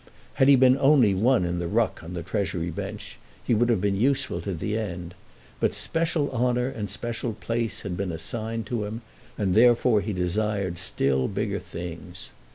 [0.41, 3.79] Had he been only one in the ruck on the Treasury Bench he would have
[3.81, 5.13] been useful to the end;
[5.59, 9.03] but special honour and special place had been assigned to him,
[9.37, 12.31] and therefore he desired still bigger things.